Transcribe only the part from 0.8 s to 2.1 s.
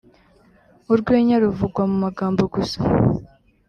Urwenya ruvugwa mu